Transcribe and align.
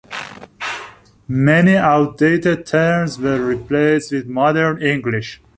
Many 1.27 1.75
outdated 1.75 2.65
terms 2.65 3.19
were 3.19 3.39
replaced 3.39 4.11
with 4.11 4.25
modern 4.25 4.81
English. 4.81 5.39